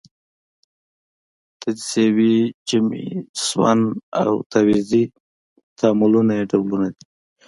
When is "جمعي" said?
2.67-3.09